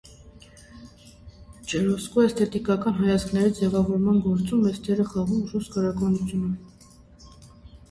Ժերոմսկու 1.73 2.23
էսթետիկական 2.23 2.97
հայացքների 3.03 3.53
ձևավորման 3.61 4.19
գործում 4.25 4.65
մեծ 4.65 4.81
դեր 4.89 5.05
է 5.07 5.07
խաղում 5.13 5.47
ռուս 5.55 5.71
գրականությունը։ 5.79 6.53